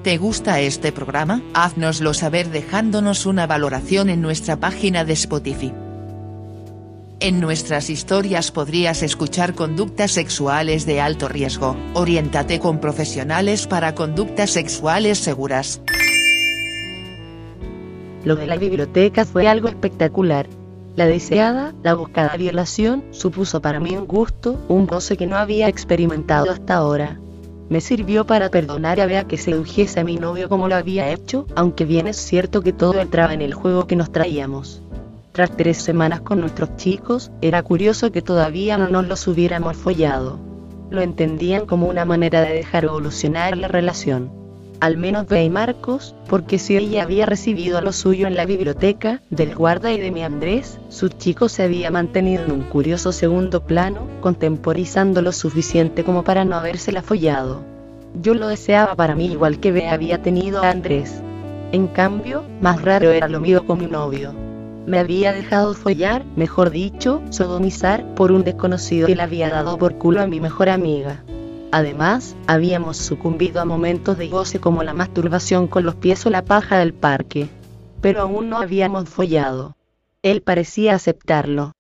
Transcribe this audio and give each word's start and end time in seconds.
¿Te 0.03 0.19
gusta 0.19 0.59
este 0.59 0.91
programa? 0.91 1.43
Haznoslo 1.55 2.13
saber 2.13 2.51
dejándonos 2.51 3.25
una 3.25 3.47
valoración 3.47 4.11
en 4.11 4.21
nuestra 4.21 4.57
página 4.57 5.05
de 5.05 5.13
Spotify. 5.13 5.73
En 7.21 7.41
nuestras 7.41 7.89
historias 7.89 8.51
podrías 8.51 9.05
escuchar 9.05 9.55
conductas 9.55 10.11
sexuales 10.11 10.87
de 10.87 11.01
alto 11.01 11.29
riesgo. 11.29 11.77
Oriéntate 11.95 12.59
con 12.59 12.81
profesionales 12.81 13.69
para 13.69 13.95
conductas 13.95 14.51
sexuales 14.51 15.19
seguras. 15.19 15.81
Lo 18.25 18.35
de 18.35 18.49
la 18.49 18.57
biblioteca 18.57 19.25
fue 19.25 19.47
algo 19.47 19.69
espectacular. 19.69 20.49
La 20.97 21.07
deseada, 21.07 21.75
la 21.85 21.95
buscada 21.95 22.37
violación, 22.37 23.05
supuso 23.13 23.63
para 23.63 23.79
mí 23.79 23.97
un 23.97 24.09
gusto, 24.09 24.61
un 24.67 24.89
goce 24.89 25.17
que 25.17 25.29
no 25.29 25.37
había 25.37 25.69
experimentado 25.69 26.51
hasta 26.51 26.75
ahora. 26.75 27.22
Me 27.73 27.81
sirvió 27.81 28.27
para 28.27 28.51
perdonar 28.51 29.01
a 29.01 29.07
Bea 29.07 29.25
que 29.25 29.39
sedujese 29.39 29.99
a 29.99 30.05
mi 30.05 30.17
novio 30.17 30.51
como 30.51 30.69
lo 30.69 30.75
había 30.75 31.11
hecho, 31.11 31.47
aunque 31.57 31.87
bien 31.87 32.07
es 32.07 32.19
cierto 32.19 32.61
que 32.61 32.75
todo 32.75 33.01
entraba 33.01 33.33
en 33.33 33.41
el 33.41 33.55
juego 33.55 33.87
que 33.87 33.97
nos 33.97 34.13
traíamos. 34.13 34.83
Tras 35.33 35.57
tres 35.57 35.79
semanas 35.79 36.21
con 36.21 36.39
nuestros 36.39 36.77
chicos, 36.77 37.31
era 37.41 37.63
curioso 37.63 38.13
que 38.13 38.21
todavía 38.21 38.77
no 38.77 38.89
nos 38.89 39.09
los 39.09 39.27
hubiéramos 39.27 39.75
follado. 39.75 40.39
Lo 40.91 41.01
entendían 41.01 41.65
como 41.65 41.87
una 41.87 42.05
manera 42.05 42.43
de 42.43 42.53
dejar 42.53 42.85
evolucionar 42.85 43.57
la 43.57 43.69
relación 43.69 44.43
al 44.83 44.97
menos 44.97 45.29
Bea 45.29 45.45
y 45.45 45.49
Marcos, 45.49 46.13
porque 46.29 46.59
si 46.59 46.77
ella 46.77 47.05
había 47.05 47.25
recibido 47.25 47.81
lo 47.81 47.93
suyo 47.93 48.27
en 48.27 48.35
la 48.35 48.47
biblioteca, 48.47 49.23
del 49.31 49.55
guarda 49.55 49.93
y 49.93 50.01
de 50.01 50.11
mi 50.11 50.25
Andrés, 50.25 50.81
su 50.89 51.09
chico 51.09 51.49
se 51.49 51.63
había 51.63 51.93
mantenido 51.93 52.43
en 52.43 52.51
un 52.51 52.63
curioso 52.63 53.13
segundo 53.13 53.65
plano, 53.65 54.09
contemporizando 54.21 55.23
lo 55.23 55.31
suficiente 55.31 56.03
como 56.03 56.25
para 56.25 56.45
no 56.45 56.57
habérsela 56.57 57.01
follado. 57.01 57.72
Yo 58.21 58.35
lo 58.35 58.49
deseaba 58.49 58.95
para 58.95 59.15
mí 59.15 59.27
igual 59.27 59.59
que 59.59 59.73
Bea 59.73 59.93
había 59.93 60.23
tenido 60.23 60.63
a 60.63 60.71
Andrés. 60.71 61.23
En 61.73 61.87
cambio, 61.87 62.45
más 62.61 62.83
raro 62.83 63.11
era 63.11 63.29
lo 63.29 63.41
mío 63.41 63.67
con 63.67 63.79
mi 63.79 63.87
novio. 63.87 64.35
Me 64.87 64.99
había 64.99 65.33
dejado 65.33 65.75
follar, 65.75 66.25
mejor 66.37 66.71
dicho, 66.71 67.23
sodomizar, 67.31 68.15
por 68.15 68.33
un 68.33 68.45
desconocido 68.45 69.07
que 69.07 69.17
le 69.17 69.23
había 69.23 69.49
dado 69.49 69.79
por 69.79 69.97
culo 69.97 70.21
a 70.21 70.27
mi 70.27 70.41
mejor 70.41 70.69
amiga. 70.69 71.23
Además, 71.71 72.37
habíamos 72.47 72.99
sucumbido 72.99 73.61
a 73.61 73.65
momentos 73.65 74.19
de 74.19 74.29
goce 74.29 74.61
como 74.61 74.83
la 74.83 74.93
masturbación 74.93 75.67
con 75.67 75.85
los 75.85 75.95
pies 75.95 76.27
o 76.27 76.31
la 76.31 76.45
paja 76.45 76.79
del 76.79 76.93
parque. 76.93 77.49
Pero 78.03 78.23
aún 78.23 78.51
no 78.51 78.59
habíamos 78.59 79.09
follado. 79.09 79.77
Él 80.23 80.43
parecía 80.43 80.95
aceptarlo. 80.95 81.73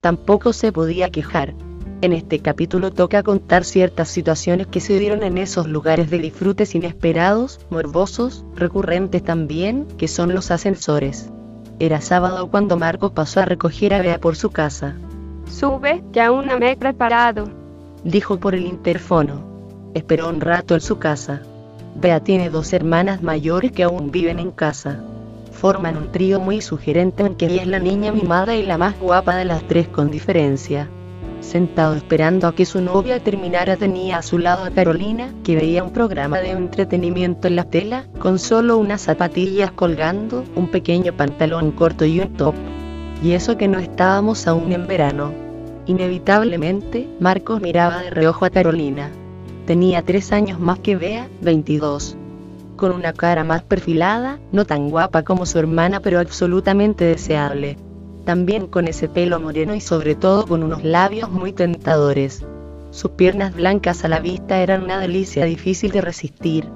Tampoco 0.00 0.52
se 0.52 0.70
podía 0.70 1.10
quejar. 1.10 1.54
En 2.02 2.12
este 2.12 2.40
capítulo 2.40 2.92
toca 2.92 3.22
contar 3.22 3.64
ciertas 3.64 4.08
situaciones 4.08 4.66
que 4.66 4.80
se 4.80 4.98
dieron 4.98 5.22
en 5.22 5.38
esos 5.38 5.68
lugares 5.68 6.10
de 6.10 6.18
disfrutes 6.18 6.74
inesperados, 6.74 7.60
morbosos, 7.70 8.44
recurrentes 8.56 9.22
también, 9.22 9.86
que 9.98 10.08
son 10.08 10.34
los 10.34 10.50
ascensores. 10.50 11.30
Era 11.78 12.00
sábado 12.00 12.50
cuando 12.50 12.76
Marcos 12.76 13.12
pasó 13.12 13.40
a 13.40 13.44
recoger 13.44 13.94
a 13.94 14.02
Bea 14.02 14.18
por 14.18 14.36
su 14.36 14.50
casa. 14.50 14.96
Sube, 15.50 16.02
que 16.12 16.20
aún 16.20 16.46
no 16.46 16.58
me 16.58 16.72
he 16.72 16.76
preparado 16.76 17.60
dijo 18.04 18.38
por 18.38 18.54
el 18.54 18.66
interfono. 18.66 19.42
Esperó 19.94 20.28
un 20.28 20.40
rato 20.40 20.74
en 20.74 20.80
su 20.80 20.98
casa. 20.98 21.42
Bea 21.96 22.20
tiene 22.20 22.50
dos 22.50 22.72
hermanas 22.72 23.22
mayores 23.22 23.72
que 23.72 23.82
aún 23.82 24.10
viven 24.10 24.38
en 24.38 24.50
casa. 24.50 25.02
Forman 25.52 25.96
un 25.96 26.12
trío 26.12 26.40
muy 26.40 26.60
sugerente 26.60 27.24
en 27.24 27.34
que 27.34 27.46
ella 27.46 27.62
es 27.62 27.68
la 27.68 27.80
niña 27.80 28.12
mimada 28.12 28.54
y 28.54 28.64
la 28.64 28.78
más 28.78 28.98
guapa 28.98 29.36
de 29.36 29.44
las 29.44 29.62
tres 29.64 29.88
con 29.88 30.10
diferencia. 30.10 30.88
Sentado 31.40 31.94
esperando 31.94 32.46
a 32.46 32.54
que 32.54 32.66
su 32.66 32.82
novia 32.82 33.18
terminara 33.18 33.76
tenía 33.76 34.18
a 34.18 34.22
su 34.22 34.38
lado 34.38 34.64
a 34.64 34.70
Carolina, 34.70 35.32
que 35.42 35.56
veía 35.56 35.82
un 35.82 35.92
programa 35.92 36.38
de 36.38 36.50
entretenimiento 36.50 37.48
en 37.48 37.56
la 37.56 37.64
tela, 37.64 38.04
con 38.18 38.38
solo 38.38 38.76
unas 38.76 39.00
zapatillas 39.00 39.72
colgando, 39.72 40.44
un 40.54 40.68
pequeño 40.68 41.14
pantalón 41.14 41.72
corto 41.72 42.04
y 42.04 42.20
un 42.20 42.34
top. 42.34 42.54
Y 43.22 43.32
eso 43.32 43.56
que 43.56 43.68
no 43.68 43.78
estábamos 43.78 44.46
aún 44.46 44.72
en 44.72 44.86
verano. 44.86 45.32
Inevitablemente, 45.86 47.08
Marcos 47.20 47.60
miraba 47.62 48.02
de 48.02 48.10
reojo 48.10 48.44
a 48.44 48.50
Carolina. 48.50 49.10
Tenía 49.66 50.02
tres 50.02 50.32
años 50.32 50.60
más 50.60 50.78
que 50.78 50.96
Bea, 50.96 51.28
22. 51.40 52.16
Con 52.76 52.92
una 52.92 53.12
cara 53.12 53.44
más 53.44 53.62
perfilada, 53.62 54.38
no 54.52 54.66
tan 54.66 54.90
guapa 54.90 55.22
como 55.22 55.46
su 55.46 55.58
hermana 55.58 56.00
pero 56.00 56.18
absolutamente 56.18 57.04
deseable. 57.04 57.76
También 58.24 58.66
con 58.66 58.88
ese 58.88 59.08
pelo 59.08 59.40
moreno 59.40 59.74
y 59.74 59.80
sobre 59.80 60.14
todo 60.14 60.46
con 60.46 60.62
unos 60.62 60.84
labios 60.84 61.30
muy 61.30 61.52
tentadores. 61.52 62.44
Sus 62.90 63.12
piernas 63.12 63.54
blancas 63.54 64.04
a 64.04 64.08
la 64.08 64.20
vista 64.20 64.58
eran 64.58 64.82
una 64.82 64.98
delicia 64.98 65.44
difícil 65.44 65.90
de 65.90 66.00
resistir. 66.00 66.66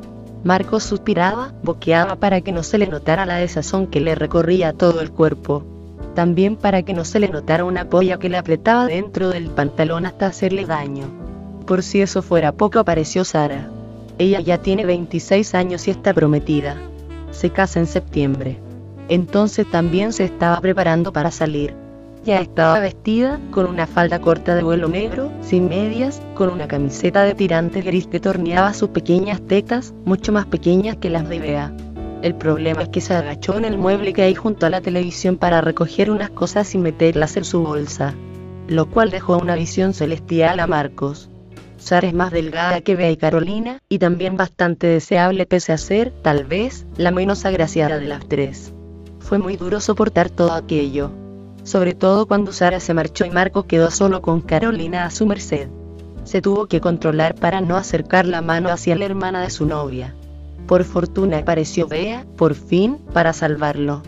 Marcos 0.43 0.83
suspiraba, 0.85 1.53
boqueaba 1.63 2.17
para 2.17 2.41
que 2.41 2.53
no 2.53 2.63
se 2.63 2.79
le 2.79 2.87
notara 2.87 3.27
la 3.27 3.37
desazón 3.37 3.87
que 3.87 4.01
le 4.01 4.15
recorría 4.15 4.73
todo 4.73 5.01
el 5.01 5.11
cuerpo 5.11 5.65
también 6.15 6.57
para 6.57 6.83
que 6.83 6.95
no 6.95 7.05
se 7.05 7.21
le 7.21 7.29
notara 7.29 7.65
una 7.65 7.91
polla 7.91 8.19
que 8.19 8.29
le 8.29 8.39
apretaba 8.39 8.87
dentro 8.87 9.29
del 9.29 9.51
pantalón 9.51 10.07
hasta 10.07 10.27
hacerle 10.27 10.65
daño. 10.65 11.07
Por 11.67 11.83
si 11.83 12.01
eso 12.01 12.23
fuera 12.23 12.53
poco 12.53 12.79
apareció 12.79 13.25
Sara. 13.25 13.69
Ella 14.19 14.41
ya 14.41 14.59
tiene 14.59 14.87
26 14.87 15.55
años 15.55 15.89
y 15.89 15.91
está 15.91 16.15
prometida. 16.15 16.77
Se 17.33 17.51
casa 17.51 17.81
en 17.81 17.87
septiembre. 17.87 18.59
Entonces 19.09 19.71
también 19.71 20.13
se 20.13 20.25
estaba 20.25 20.61
preparando 20.61 21.13
para 21.13 21.31
salir. 21.31 21.75
Ya 22.25 22.41
estaba 22.41 22.79
vestida, 22.81 23.39
con 23.51 23.67
una 23.67 23.87
falda 23.87 24.19
corta 24.19 24.55
de 24.55 24.63
vuelo 24.63 24.89
negro, 24.89 25.31
sin 25.43 25.69
medias, 25.69 26.23
con 26.35 26.49
una 26.49 26.67
camiseta 26.67 27.23
de 27.23 27.35
tirantes 27.35 27.85
gris 27.85 28.07
que 28.07 28.19
torneaba 28.19 28.73
sus 28.73 28.89
pequeñas 28.89 29.43
tetas, 29.43 29.93
mucho 30.07 30.33
más 30.33 30.47
pequeñas 30.47 30.97
que 30.97 31.11
las 31.11 31.29
de 31.29 31.39
Bea. 31.39 31.73
El 32.23 32.35
problema 32.35 32.85
es 32.85 32.89
que 32.89 33.03
se 33.03 33.13
agachó 33.13 33.59
en 33.59 33.67
el 33.67 33.77
mueble 33.77 34.15
que 34.15 34.23
hay 34.23 34.35
junto 34.35 34.65
a 34.65 34.71
la 34.71 34.81
televisión 34.81 35.37
para 35.37 35.61
recoger 35.61 36.11
unas 36.11 36.31
cosas 36.31 36.75
y 36.75 36.79
meterlas 36.79 37.37
en 37.37 37.45
su 37.45 37.63
bolsa, 37.63 38.15
lo 38.69 38.87
cual 38.87 39.11
dejó 39.11 39.37
una 39.37 39.55
visión 39.55 39.93
celestial 39.93 40.61
a 40.61 40.67
Marcos. 40.67 41.29
Sara 41.77 42.09
es 42.09 42.15
más 42.15 42.33
delgada 42.33 42.81
que 42.81 42.97
Bea 42.97 43.11
y 43.11 43.19
Carolina, 43.19 43.81
y 43.91 43.99
también 43.99 44.39
bastante 44.39 44.87
deseable 44.87 45.45
pese 45.45 45.75
a 45.75 45.77
ser, 45.77 46.11
tal 46.23 46.45
vez, 46.45 46.87
la 46.97 47.11
menos 47.11 47.45
agraciada 47.45 47.99
de 47.99 48.07
las 48.07 48.27
tres. 48.27 48.74
Fue 49.35 49.43
muy 49.43 49.57
duro 49.57 49.81
soportar 49.81 50.31
todo 50.31 50.53
aquello. 50.53 51.11
Sobre 51.65 51.93
todo 51.93 52.27
cuando 52.27 52.53
Sara 52.53 52.79
se 52.79 52.95
marchó 52.95 53.25
y 53.25 53.31
Marcos 53.31 53.65
quedó 53.65 53.91
solo 53.91 54.23
con 54.23 54.41
Carolina 54.41 55.07
a 55.07 55.11
su 55.11 55.27
merced. 55.27 55.67
Se 56.23 56.41
tuvo 56.41 56.67
que 56.67 56.81
controlar 56.81 57.35
para 57.35 57.61
no 57.61 57.75
acercar 57.75 58.27
la 58.27 58.43
mano 58.43 58.69
hacia 58.69 58.95
la 58.95 59.07
hermana 59.07 59.43
de 59.43 59.51
su 59.51 59.67
novia. 59.67 60.15
Por 60.69 60.85
fortuna 60.85 61.39
apareció 61.39 61.89
Bea, 61.89 62.25
por 62.37 62.55
fin, 62.55 62.99
para 63.13 63.33
salvarlo. 63.33 64.03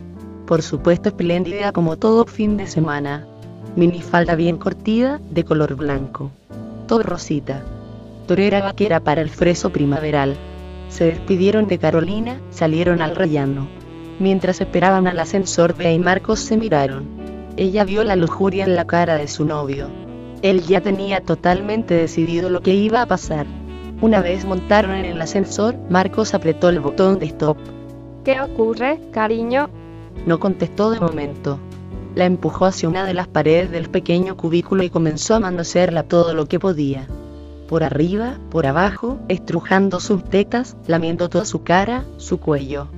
Por 0.46 0.62
supuesto 0.62 1.08
espléndida 1.08 1.72
como 1.72 1.96
todo 1.96 2.24
fin 2.26 2.56
de 2.56 2.68
semana. 2.68 3.26
Minifalda 3.74 4.36
bien 4.36 4.58
cortida, 4.58 5.20
de 5.28 5.42
color 5.42 5.74
blanco. 5.74 6.30
Todo 6.86 7.02
rosita. 7.02 7.64
Torera 8.28 8.62
vaquera 8.62 9.00
para 9.00 9.22
el 9.22 9.30
freso 9.30 9.70
primaveral. 9.70 10.36
Se 10.88 11.06
despidieron 11.06 11.66
de 11.66 11.78
Carolina, 11.78 12.40
salieron 12.50 13.02
al 13.02 13.16
rellano. 13.16 13.66
Mientras 14.18 14.60
esperaban 14.60 15.06
al 15.06 15.18
ascensor, 15.18 15.76
Bea 15.76 15.92
y 15.92 15.98
Marcos 15.98 16.40
se 16.40 16.56
miraron. 16.56 17.06
Ella 17.56 17.84
vio 17.84 18.02
la 18.02 18.16
lujuria 18.16 18.64
en 18.64 18.74
la 18.74 18.86
cara 18.86 19.16
de 19.16 19.28
su 19.28 19.44
novio. 19.44 19.88
Él 20.42 20.62
ya 20.62 20.80
tenía 20.80 21.20
totalmente 21.20 21.94
decidido 21.94 22.48
lo 22.48 22.60
que 22.60 22.74
iba 22.74 23.02
a 23.02 23.06
pasar. 23.06 23.46
Una 24.00 24.20
vez 24.20 24.44
montaron 24.44 24.92
en 24.94 25.04
el 25.06 25.20
ascensor, 25.20 25.76
Marcos 25.90 26.34
apretó 26.34 26.68
el 26.68 26.80
botón 26.80 27.18
de 27.18 27.26
stop. 27.26 27.58
¿Qué 28.24 28.40
ocurre, 28.40 29.00
cariño? 29.10 29.70
No 30.26 30.40
contestó 30.40 30.90
de 30.90 31.00
momento. 31.00 31.58
La 32.14 32.24
empujó 32.24 32.64
hacia 32.64 32.88
una 32.88 33.04
de 33.04 33.14
las 33.14 33.28
paredes 33.28 33.70
del 33.70 33.90
pequeño 33.90 34.36
cubículo 34.36 34.82
y 34.82 34.90
comenzó 34.90 35.34
a 35.34 35.40
manosearla 35.40 36.02
todo 36.02 36.32
lo 36.34 36.46
que 36.46 36.58
podía. 36.58 37.06
Por 37.68 37.82
arriba, 37.84 38.38
por 38.50 38.66
abajo, 38.66 39.18
estrujando 39.28 40.00
sus 40.00 40.24
tetas, 40.24 40.76
lamiendo 40.86 41.28
toda 41.28 41.44
su 41.44 41.62
cara, 41.62 42.04
su 42.16 42.38
cuello. 42.38 42.88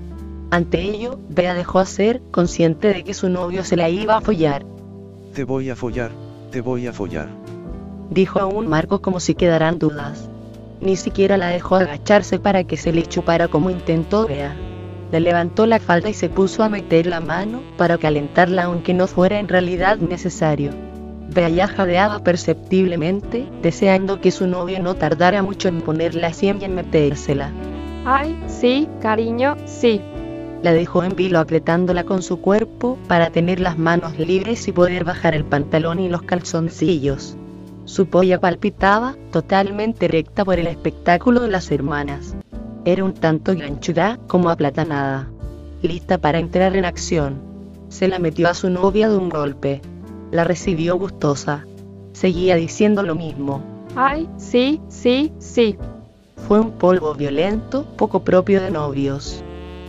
Ante 0.51 0.81
ello, 0.81 1.19
Bea 1.29 1.53
dejó 1.53 1.79
hacer, 1.79 2.23
consciente 2.31 2.89
de 2.95 3.05
que 3.05 3.13
su 3.13 3.29
novio 3.29 3.65
se 3.65 3.77
la 3.77 3.91
iba 3.91 4.17
a 4.17 4.21
follar. 4.23 4.65
Te 5.35 5.45
voy 5.45 5.69
a 5.69 5.77
follar, 5.77 6.11
te 6.51 6.63
voy 6.63 6.87
a 6.87 6.93
follar. 6.93 7.29
Dijo 8.11 8.41
aún 8.41 8.67
Marcos 8.67 9.01
como 9.01 9.21
si 9.21 9.35
quedaran 9.35 9.79
dudas. 9.79 10.31
Ni 10.81 10.97
siquiera 10.97 11.37
la 11.37 11.49
dejó 11.49 11.77
agacharse 11.77 12.39
para 12.39 12.65
que 12.65 12.79
se 12.79 12.93
le 12.93 13.03
chupara 13.03 13.49
como 13.49 13.69
intentó 13.69 14.27
Bea. 14.27 14.57
Le 15.13 15.21
levantó 15.21 15.67
la 15.67 15.81
falda 15.81 16.09
y 16.09 16.15
se 16.15 16.31
puso 16.31 16.63
a 16.63 16.71
meter 16.71 17.07
la 17.07 17.21
mano 17.21 17.61
para 17.77 17.99
calentarla 17.99 18.65
aunque 18.65 18.95
no 18.95 19.07
fuera 19.07 19.39
en 19.39 19.49
realidad 19.49 19.99
necesario. 19.99 20.71
Bea 21.29 21.51
ya 21.51 21.69
jadeaba 21.69 22.21
perceptiblemente, 22.21 23.47
deseando 23.61 24.21
que 24.23 24.31
su 24.31 24.47
novio 24.47 24.83
no 24.83 24.95
tardara 24.95 25.43
mucho 25.43 25.69
en 25.69 25.83
ponerla 25.83 26.29
así 26.29 26.47
y 26.47 26.65
en 26.65 26.75
metérsela. 26.75 27.53
Ay, 28.07 28.43
sí, 28.47 28.89
cariño, 29.03 29.57
sí. 29.67 30.01
La 30.63 30.73
dejó 30.73 31.05
en 31.05 31.15
vilo 31.15 31.39
apretándola 31.39 32.05
con 32.05 32.23
su 32.23 32.41
cuerpo 32.41 32.99
para 33.07 33.31
tener 33.31 33.61
las 33.61 33.79
manos 33.79 34.19
libres 34.19 34.67
y 34.67 34.73
poder 34.73 35.05
bajar 35.05 35.35
el 35.35 35.45
pantalón 35.45 36.01
y 36.01 36.09
los 36.09 36.23
calzoncillos. 36.23 37.37
Su 37.85 38.07
polla 38.07 38.41
palpitaba, 38.41 39.17
totalmente 39.31 40.09
recta 40.09 40.45
por 40.45 40.59
el 40.59 40.67
espectáculo 40.67 41.41
de 41.41 41.49
las 41.49 41.71
hermanas. 41.71 42.35
Era 42.85 43.05
un 43.05 43.15
tanto 43.15 43.55
ganchuda 43.55 44.19
como 44.27 44.51
aplatanada. 44.51 45.31
Lista 45.81 46.19
para 46.19 46.39
entrar 46.39 46.77
en 46.77 46.85
acción. 46.85 47.41
Se 47.89 48.09
la 48.09 48.19
metió 48.19 48.49
a 48.49 48.55
su 48.55 48.69
novia 48.69 49.09
de 49.09 49.17
un 49.17 49.29
golpe. 49.29 49.81
La 50.33 50.45
recibió 50.45 50.97
gustosa. 50.99 51.67
Seguía 52.13 52.57
diciendo 52.57 53.03
lo 53.05 53.15
mismo. 53.15 53.63
Ay, 53.95 54.29
sí, 54.37 54.81
sí, 54.89 55.33
sí. 55.39 55.79
Fue 56.49 56.61
un 56.61 56.73
polvo 56.73 57.15
violento, 57.15 57.87
poco 57.97 58.25
propio 58.25 58.61
de 58.61 58.71
novios. 58.71 59.43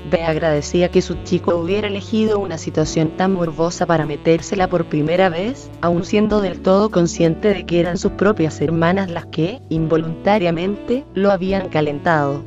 Bea 0.10 0.30
agradecía 0.30 0.90
que 0.90 1.02
su 1.02 1.16
chico 1.24 1.56
hubiera 1.56 1.88
elegido 1.88 2.40
una 2.40 2.58
situación 2.58 3.10
tan 3.18 3.34
morbosa 3.34 3.86
para 3.86 4.06
metérsela 4.06 4.68
por 4.68 4.86
primera 4.86 5.30
vez, 5.30 5.70
aun 5.82 6.04
siendo 6.04 6.42
del 6.42 6.62
todo 6.62 6.90
consciente 6.90 7.54
de 7.54 7.66
que 7.66 7.80
eran 7.80 7.98
sus 7.98 8.14
propias 8.14 8.60
hermanas 8.62 9.12
las 9.12 9.28
que, 9.28 9.62
involuntariamente, 9.70 11.06
lo 11.14 11.32
habían 11.32 11.70
calentado. 11.70 12.44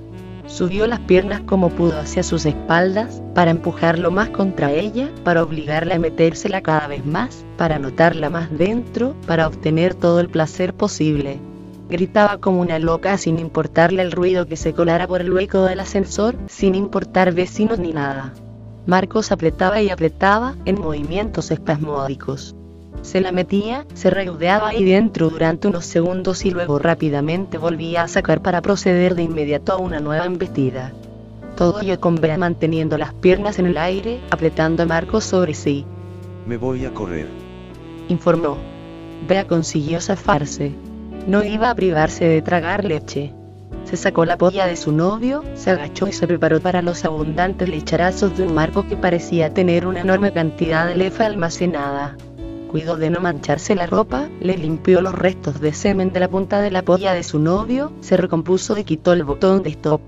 Subió 0.47 0.89
las 0.89 1.01
piernas 1.01 1.41
como 1.43 1.71
pudo 1.71 2.01
hacia 2.01 2.25
sus 2.25 2.47
espaldas, 2.47 3.23
para 3.33 3.53
empujarlo 3.53 4.11
más 4.11 4.31
contra 4.31 4.73
ella, 4.73 5.09
para 5.23 5.43
obligarla 5.43 5.95
a 5.95 5.99
metérsela 6.01 6.63
cada 6.63 6.89
vez 6.89 7.07
más, 7.07 7.45
para 7.57 7.79
notarla 7.79 8.29
más 8.29 8.51
dentro, 8.51 9.15
para 9.27 9.47
obtener 9.47 9.95
todo 9.95 10.19
el 10.19 10.29
placer 10.29 10.75
posible. 10.75 11.39
Gritaba 11.93 12.39
como 12.39 12.63
una 12.63 12.79
loca 12.79 13.19
sin 13.19 13.39
importarle 13.39 14.01
el 14.01 14.13
ruido 14.13 14.47
que 14.47 14.57
se 14.57 14.73
colara 14.73 15.07
por 15.07 15.21
el 15.21 15.31
hueco 15.31 15.65
del 15.65 15.79
ascensor, 15.79 16.37
sin 16.47 16.75
importar 16.75 17.35
vecinos 17.35 17.79
ni 17.79 17.93
nada. 17.93 18.33
Marcos 18.87 19.31
apretaba 19.31 19.83
y 19.83 19.91
apretaba, 19.91 20.57
en 20.65 20.81
movimientos 20.81 21.51
espasmódicos. 21.51 22.57
Se 23.03 23.21
la 23.21 23.31
metía, 23.31 23.85
se 23.93 24.09
reudeaba 24.09 24.69
ahí 24.69 24.87
dentro 24.87 25.29
durante 25.29 25.69
unos 25.69 25.85
segundos 25.85 26.47
y 26.47 26.51
luego 26.51 26.79
rápidamente 26.79 27.59
volvía 27.59 28.05
a 28.05 28.09
sacar 28.09 28.41
para 28.41 28.63
proceder 28.63 29.15
de 29.15 29.25
inmediato 29.25 29.75
a 29.75 29.77
una 29.77 30.01
nueva 30.01 30.25
embestida. 30.25 30.95
Todo 31.59 31.83
ello 31.83 32.01
con 32.01 32.15
Bea 32.15 32.39
manteniendo 32.39 32.97
las 32.97 33.13
piernas 33.13 33.59
en 33.59 33.67
el 33.67 33.77
aire, 33.77 34.19
apretando 34.31 34.85
a 34.85 34.87
Marcos 34.87 35.25
sobre 35.25 35.53
sí. 35.53 35.85
Me 36.47 36.57
voy 36.57 36.87
a 36.87 36.95
correr. 36.95 37.29
Informó. 38.09 38.57
Bea 39.29 39.47
consiguió 39.47 40.01
zafarse. 40.01 40.75
No 41.27 41.45
iba 41.45 41.71
a 41.71 41.75
privarse 41.75 42.25
de 42.25 42.43
tragar 42.43 42.85
leche. 42.85 43.33
Se 43.85 43.97
sacó 43.97 44.25
la 44.25 44.37
polla 44.37 44.67
de 44.67 44.77
su 44.77 44.91
novio, 44.91 45.45
se 45.55 45.71
agachó 45.71 46.09
y 46.09 46.13
se 46.13 46.27
preparó 46.27 46.61
para 46.61 46.83
los 46.83 47.05
abundantes 47.05 47.69
lecharazos 47.69 48.37
de 48.37 48.45
un 48.45 48.55
marco 48.55 48.87
que 48.89 48.97
parecía 48.97 49.55
tener 49.55 49.87
una 49.87 50.01
enorme 50.01 50.33
cantidad 50.33 50.87
de 50.87 50.97
lefa 50.97 51.27
almacenada. 51.27 52.17
Cuidó 52.71 52.97
de 52.97 53.11
no 53.11 53.21
mancharse 53.21 53.75
la 53.75 53.87
ropa, 53.87 54.29
le 54.41 54.57
limpió 54.57 55.01
los 55.01 55.15
restos 55.15 55.61
de 55.61 55.73
semen 55.73 56.13
de 56.13 56.21
la 56.21 56.29
punta 56.29 56.61
de 56.61 56.71
la 56.71 56.83
polla 56.83 57.13
de 57.13 57.23
su 57.23 57.39
novio, 57.39 57.93
se 58.01 58.17
recompuso 58.17 58.77
y 58.77 58.85
quitó 58.85 59.13
el 59.13 59.25
botón 59.25 59.63
de 59.63 59.71
stop. 59.71 60.01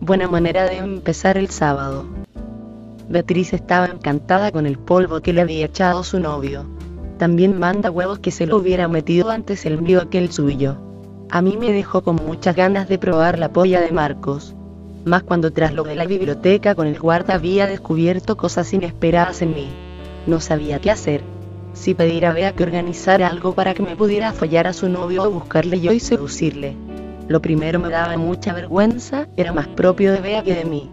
Buena 0.00 0.28
manera 0.28 0.64
de 0.64 0.78
empezar 0.78 1.36
el 1.36 1.50
sábado. 1.50 2.06
Beatriz 3.08 3.52
estaba 3.52 3.86
encantada 3.86 4.52
con 4.52 4.66
el 4.66 4.78
polvo 4.78 5.20
que 5.20 5.32
le 5.32 5.42
había 5.42 5.66
echado 5.66 6.02
su 6.02 6.18
novio. 6.18 6.64
También 7.18 7.58
manda 7.58 7.90
huevos 7.90 8.18
que 8.18 8.30
se 8.30 8.46
lo 8.46 8.58
hubiera 8.58 8.88
metido 8.88 9.30
antes 9.30 9.64
el 9.64 9.80
mío 9.80 10.02
aquel 10.02 10.30
suyo. 10.30 10.76
A 11.30 11.40
mí 11.40 11.56
me 11.58 11.72
dejó 11.72 12.02
con 12.02 12.16
muchas 12.16 12.54
ganas 12.54 12.88
de 12.88 12.98
probar 12.98 13.38
la 13.38 13.48
polla 13.48 13.80
de 13.80 13.90
Marcos. 13.90 14.54
Más 15.06 15.22
cuando 15.22 15.50
tras 15.50 15.72
lo 15.72 15.82
de 15.84 15.94
la 15.94 16.04
biblioteca 16.04 16.74
con 16.74 16.86
el 16.86 16.98
guarda 16.98 17.34
había 17.34 17.66
descubierto 17.66 18.36
cosas 18.36 18.72
inesperadas 18.72 19.40
en 19.40 19.54
mí. 19.54 19.68
No 20.26 20.40
sabía 20.40 20.80
qué 20.80 20.90
hacer. 20.90 21.22
Si 21.72 21.94
pedir 21.94 22.26
a 22.26 22.32
Bea 22.32 22.52
que 22.52 22.64
organizara 22.64 23.28
algo 23.28 23.54
para 23.54 23.72
que 23.72 23.82
me 23.82 23.96
pudiera 23.96 24.32
follar 24.32 24.66
a 24.66 24.72
su 24.72 24.88
novio 24.88 25.22
o 25.22 25.30
buscarle 25.30 25.80
yo 25.80 25.92
y 25.92 26.00
seducirle. 26.00 26.76
Lo 27.28 27.40
primero 27.40 27.78
me 27.78 27.88
daba 27.88 28.16
mucha 28.16 28.52
vergüenza, 28.52 29.26
era 29.36 29.52
más 29.52 29.68
propio 29.68 30.12
de 30.12 30.20
Bea 30.20 30.42
que 30.42 30.54
de 30.54 30.64
mí. 30.64 30.90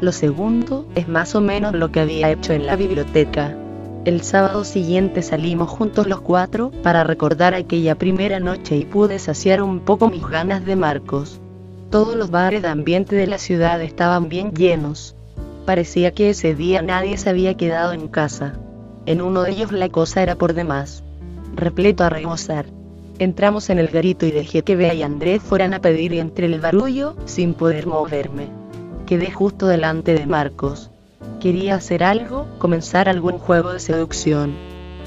Lo 0.00 0.12
segundo, 0.12 0.86
es 0.94 1.08
más 1.08 1.34
o 1.34 1.40
menos 1.40 1.74
lo 1.74 1.90
que 1.90 2.00
había 2.00 2.30
hecho 2.30 2.52
en 2.52 2.66
la 2.66 2.76
biblioteca. 2.76 3.56
El 4.04 4.20
sábado 4.20 4.64
siguiente 4.64 5.22
salimos 5.22 5.70
juntos 5.70 6.06
los 6.06 6.20
cuatro 6.20 6.70
para 6.82 7.04
recordar 7.04 7.54
aquella 7.54 7.94
primera 7.94 8.38
noche 8.38 8.76
y 8.76 8.84
pude 8.84 9.18
saciar 9.18 9.62
un 9.62 9.80
poco 9.80 10.10
mis 10.10 10.26
ganas 10.26 10.66
de 10.66 10.76
Marcos. 10.76 11.40
Todos 11.88 12.14
los 12.14 12.30
bares 12.30 12.60
de 12.60 12.68
ambiente 12.68 13.16
de 13.16 13.26
la 13.26 13.38
ciudad 13.38 13.80
estaban 13.80 14.28
bien 14.28 14.52
llenos. 14.52 15.16
Parecía 15.64 16.10
que 16.10 16.28
ese 16.28 16.54
día 16.54 16.82
nadie 16.82 17.16
se 17.16 17.30
había 17.30 17.56
quedado 17.56 17.94
en 17.94 18.08
casa. 18.08 18.52
En 19.06 19.22
uno 19.22 19.40
de 19.40 19.52
ellos 19.52 19.72
la 19.72 19.88
cosa 19.88 20.22
era 20.22 20.36
por 20.36 20.52
demás. 20.52 21.02
Repleto 21.54 22.04
a 22.04 22.10
rebosar. 22.10 22.66
Entramos 23.18 23.70
en 23.70 23.78
el 23.78 23.88
garito 23.88 24.26
y 24.26 24.32
dejé 24.32 24.60
que 24.60 24.76
Bea 24.76 24.92
y 24.92 25.02
Andrés 25.02 25.42
fueran 25.42 25.72
a 25.72 25.80
pedir 25.80 26.12
entre 26.12 26.44
el 26.44 26.60
barullo, 26.60 27.16
sin 27.24 27.54
poder 27.54 27.86
moverme. 27.86 28.48
Quedé 29.06 29.30
justo 29.30 29.66
delante 29.66 30.12
de 30.12 30.26
Marcos. 30.26 30.90
Quería 31.40 31.74
hacer 31.74 32.02
algo, 32.02 32.46
comenzar 32.58 33.08
algún 33.08 33.38
juego 33.38 33.72
de 33.72 33.80
seducción. 33.80 34.54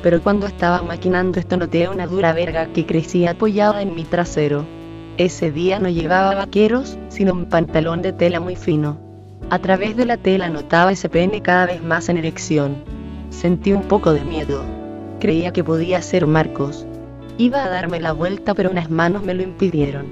Pero 0.03 0.21
cuando 0.21 0.45
estaba 0.45 0.81
maquinando 0.83 1.39
esto 1.39 1.57
noté 1.57 1.89
una 1.89 2.07
dura 2.07 2.33
verga 2.33 2.67
que 2.67 2.85
crecía 2.85 3.31
apoyada 3.31 3.81
en 3.81 3.95
mi 3.95 4.03
trasero. 4.03 4.65
Ese 5.17 5.51
día 5.51 5.79
no 5.79 5.89
llevaba 5.89 6.35
vaqueros, 6.35 6.97
sino 7.09 7.33
un 7.33 7.45
pantalón 7.45 8.03
de 8.03 8.13
tela 8.13 8.39
muy 8.39 8.55
fino. 8.55 8.99
A 9.49 9.59
través 9.59 9.95
de 9.95 10.05
la 10.05 10.17
tela 10.17 10.49
notaba 10.49 10.91
ese 10.91 11.09
pene 11.09 11.41
cada 11.41 11.65
vez 11.65 11.81
más 11.81 12.09
en 12.09 12.17
erección. 12.17 12.75
Sentí 13.29 13.73
un 13.73 13.83
poco 13.83 14.13
de 14.13 14.23
miedo. 14.23 14.61
Creía 15.19 15.51
que 15.51 15.63
podía 15.63 16.01
ser 16.01 16.27
Marcos. 16.27 16.85
Iba 17.39 17.63
a 17.63 17.69
darme 17.69 17.99
la 17.99 18.11
vuelta 18.11 18.53
pero 18.53 18.69
unas 18.69 18.91
manos 18.91 19.23
me 19.23 19.33
lo 19.33 19.41
impidieron. 19.41 20.05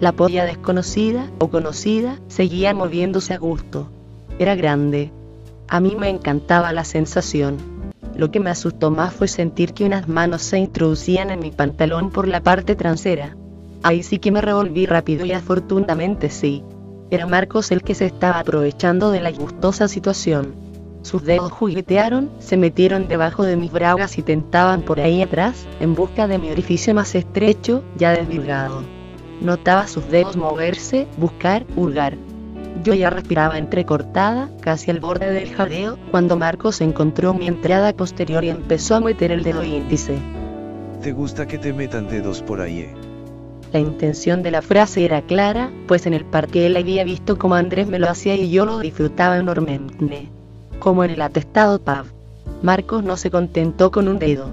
La 0.00 0.12
polla 0.12 0.44
desconocida 0.44 1.28
o 1.38 1.48
conocida 1.48 2.18
seguía 2.28 2.72
moviéndose 2.72 3.34
a 3.34 3.38
gusto. 3.38 3.90
Era 4.38 4.54
grande, 4.54 5.10
a 5.68 5.80
mí 5.80 5.94
me 5.96 6.08
encantaba 6.08 6.72
la 6.72 6.84
sensación. 6.84 7.56
Lo 8.16 8.30
que 8.30 8.40
me 8.40 8.50
asustó 8.50 8.90
más 8.90 9.14
fue 9.14 9.28
sentir 9.28 9.74
que 9.74 9.84
unas 9.84 10.08
manos 10.08 10.42
se 10.42 10.58
introducían 10.58 11.30
en 11.30 11.40
mi 11.40 11.50
pantalón 11.50 12.10
por 12.10 12.26
la 12.26 12.42
parte 12.42 12.74
trasera. 12.74 13.36
Ahí 13.82 14.02
sí 14.02 14.18
que 14.18 14.32
me 14.32 14.40
revolví 14.40 14.86
rápido 14.86 15.24
y 15.24 15.32
afortunadamente 15.32 16.30
sí. 16.30 16.64
Era 17.10 17.26
Marcos 17.26 17.70
el 17.70 17.82
que 17.82 17.94
se 17.94 18.06
estaba 18.06 18.40
aprovechando 18.40 19.10
de 19.10 19.20
la 19.20 19.30
gustosa 19.30 19.88
situación. 19.88 20.54
Sus 21.02 21.24
dedos 21.24 21.52
juguetearon, 21.52 22.30
se 22.38 22.56
metieron 22.56 23.06
debajo 23.06 23.44
de 23.44 23.56
mis 23.56 23.70
bragas 23.70 24.18
y 24.18 24.22
tentaban 24.22 24.82
por 24.82 25.00
ahí 25.00 25.22
atrás, 25.22 25.66
en 25.80 25.94
busca 25.94 26.26
de 26.26 26.38
mi 26.38 26.50
orificio 26.50 26.92
más 26.92 27.14
estrecho, 27.14 27.84
ya 27.96 28.10
desvirgado. 28.10 28.82
Notaba 29.40 29.86
sus 29.86 30.08
dedos 30.10 30.36
moverse, 30.36 31.06
buscar, 31.16 31.64
hurgar. 31.76 32.18
Yo 32.84 32.94
ya 32.94 33.10
respiraba 33.10 33.58
entrecortada, 33.58 34.48
casi 34.60 34.90
al 34.90 35.00
borde 35.00 35.32
del 35.32 35.52
jadeo, 35.52 35.98
cuando 36.10 36.36
Marcos 36.36 36.80
encontró 36.80 37.34
mi 37.34 37.48
entrada 37.48 37.92
posterior 37.92 38.44
y 38.44 38.50
empezó 38.50 38.96
a 38.96 39.00
meter 39.00 39.32
el 39.32 39.42
dedo 39.42 39.64
índice. 39.64 40.18
¿Te 41.02 41.12
gusta 41.12 41.46
que 41.46 41.58
te 41.58 41.72
metan 41.72 42.08
dedos 42.08 42.42
por 42.42 42.60
ahí? 42.60 42.80
Eh? 42.80 42.94
La 43.72 43.80
intención 43.80 44.42
de 44.42 44.50
la 44.50 44.62
frase 44.62 45.04
era 45.04 45.22
clara, 45.22 45.70
pues 45.86 46.06
en 46.06 46.14
el 46.14 46.24
parque 46.24 46.66
él 46.66 46.76
había 46.76 47.04
visto 47.04 47.36
cómo 47.36 47.54
Andrés 47.54 47.86
me 47.88 47.98
lo 47.98 48.08
hacía 48.08 48.34
y 48.34 48.50
yo 48.50 48.64
lo 48.64 48.78
disfrutaba 48.78 49.38
enormemente. 49.38 50.28
Como 50.78 51.04
en 51.04 51.10
el 51.10 51.20
atestado 51.20 51.80
PAV. 51.80 52.06
Marcos 52.62 53.04
no 53.04 53.16
se 53.16 53.30
contentó 53.30 53.90
con 53.90 54.08
un 54.08 54.18
dedo. 54.18 54.50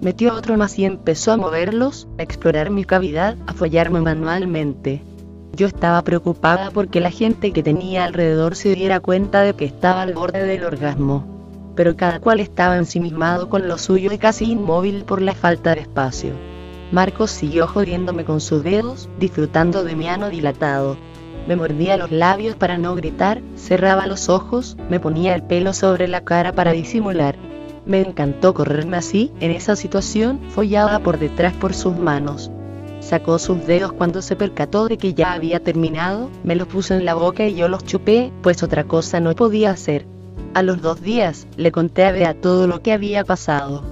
Metió 0.00 0.34
otro 0.34 0.56
más 0.56 0.78
y 0.78 0.84
empezó 0.84 1.32
a 1.32 1.36
moverlos, 1.36 2.08
a 2.18 2.22
explorar 2.22 2.70
mi 2.70 2.84
cavidad, 2.84 3.36
a 3.46 3.52
follarme 3.52 4.00
manualmente. 4.00 5.02
Yo 5.54 5.66
estaba 5.66 6.00
preocupada 6.02 6.70
porque 6.70 7.00
la 7.00 7.10
gente 7.10 7.52
que 7.52 7.62
tenía 7.62 8.04
alrededor 8.04 8.56
se 8.56 8.74
diera 8.74 9.00
cuenta 9.00 9.42
de 9.42 9.52
que 9.52 9.66
estaba 9.66 10.00
al 10.00 10.14
borde 10.14 10.44
del 10.44 10.64
orgasmo. 10.64 11.26
Pero 11.76 11.94
cada 11.94 12.20
cual 12.20 12.40
estaba 12.40 12.78
ensimismado 12.78 13.50
con 13.50 13.68
lo 13.68 13.76
suyo 13.76 14.10
y 14.12 14.18
casi 14.18 14.50
inmóvil 14.50 15.04
por 15.04 15.20
la 15.20 15.34
falta 15.34 15.74
de 15.74 15.82
espacio. 15.82 16.32
Marcos 16.90 17.30
siguió 17.30 17.66
jodiéndome 17.66 18.24
con 18.24 18.40
sus 18.40 18.62
dedos, 18.62 19.10
disfrutando 19.18 19.84
de 19.84 19.94
mi 19.94 20.08
ano 20.08 20.30
dilatado. 20.30 20.96
Me 21.46 21.56
mordía 21.56 21.98
los 21.98 22.10
labios 22.10 22.56
para 22.56 22.78
no 22.78 22.94
gritar, 22.94 23.42
cerraba 23.56 24.06
los 24.06 24.30
ojos, 24.30 24.78
me 24.88 25.00
ponía 25.00 25.34
el 25.34 25.42
pelo 25.42 25.74
sobre 25.74 26.08
la 26.08 26.22
cara 26.22 26.52
para 26.52 26.72
disimular. 26.72 27.36
Me 27.84 28.00
encantó 28.00 28.54
correrme 28.54 28.96
así, 28.96 29.32
en 29.40 29.50
esa 29.50 29.76
situación, 29.76 30.40
follada 30.48 31.00
por 31.00 31.18
detrás 31.18 31.52
por 31.52 31.74
sus 31.74 31.96
manos. 31.96 32.50
Sacó 33.02 33.38
sus 33.40 33.66
dedos 33.66 33.92
cuando 33.92 34.22
se 34.22 34.36
percató 34.36 34.86
de 34.86 34.96
que 34.96 35.12
ya 35.12 35.32
había 35.32 35.60
terminado, 35.60 36.30
me 36.44 36.54
los 36.54 36.68
puso 36.68 36.94
en 36.94 37.04
la 37.04 37.14
boca 37.14 37.46
y 37.46 37.56
yo 37.56 37.68
los 37.68 37.84
chupé, 37.84 38.32
pues 38.42 38.62
otra 38.62 38.84
cosa 38.84 39.18
no 39.18 39.34
podía 39.34 39.72
hacer. 39.72 40.06
A 40.54 40.62
los 40.62 40.80
dos 40.80 41.02
días, 41.02 41.48
le 41.56 41.72
conté 41.72 42.04
a 42.04 42.12
Bea 42.12 42.40
todo 42.40 42.66
lo 42.68 42.80
que 42.80 42.92
había 42.92 43.24
pasado. 43.24 43.82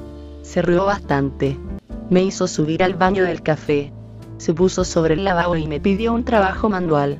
Se 0.43 0.62
rió 0.62 0.85
bastante. 0.85 1.59
Me 2.09 2.23
hizo 2.23 2.47
subir 2.47 2.83
al 2.85 2.95
baño 2.95 3.25
del 3.25 3.43
café. 3.43 3.93
Se 4.38 4.55
puso 4.55 4.85
sobre 4.85 5.14
el 5.14 5.25
lavabo 5.25 5.57
y 5.57 5.67
me 5.67 5.81
pidió 5.81 6.14
un 6.14 6.25
trabajo 6.25 6.69
manual. 6.69 7.19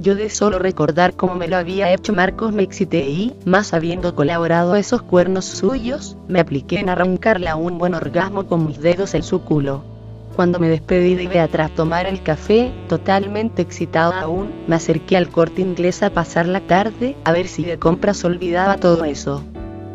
Yo 0.00 0.14
de 0.14 0.30
solo 0.30 0.58
recordar 0.58 1.14
cómo 1.14 1.34
me 1.34 1.48
lo 1.48 1.56
había 1.56 1.92
hecho 1.92 2.12
Marcos 2.12 2.52
me 2.52 2.62
excité 2.62 3.08
y, 3.08 3.34
más 3.44 3.74
habiendo 3.74 4.14
colaborado 4.14 4.72
a 4.72 4.78
esos 4.78 5.02
cuernos 5.02 5.44
suyos, 5.44 6.16
me 6.28 6.40
apliqué 6.40 6.80
en 6.80 6.88
arrancarle 6.88 7.48
a 7.48 7.56
un 7.56 7.78
buen 7.78 7.94
orgasmo 7.94 8.46
con 8.46 8.66
mis 8.66 8.80
dedos 8.80 9.14
en 9.14 9.22
su 9.22 9.42
culo. 9.42 9.95
Cuando 10.36 10.58
me 10.58 10.68
despedí 10.68 11.14
de 11.14 11.28
Bea 11.28 11.48
tras 11.48 11.74
tomar 11.74 12.06
el 12.06 12.22
café, 12.22 12.70
totalmente 12.90 13.62
excitado 13.62 14.12
aún, 14.12 14.52
me 14.66 14.76
acerqué 14.76 15.16
al 15.16 15.30
corte 15.30 15.62
inglés 15.62 16.02
a 16.02 16.10
pasar 16.10 16.46
la 16.46 16.60
tarde, 16.60 17.16
a 17.24 17.32
ver 17.32 17.48
si 17.48 17.64
de 17.64 17.78
compras 17.78 18.22
olvidaba 18.22 18.76
todo 18.76 19.06
eso. 19.06 19.42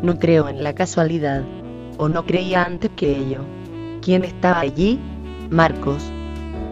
No 0.02 0.18
creo 0.18 0.48
en 0.48 0.64
la 0.64 0.74
casualidad. 0.74 1.44
O 1.96 2.08
no 2.08 2.26
creía 2.26 2.64
antes 2.64 2.90
que 2.96 3.16
ello. 3.16 3.42
¿Quién 4.00 4.24
estaba 4.24 4.58
allí? 4.58 4.98
Marcos. 5.48 6.02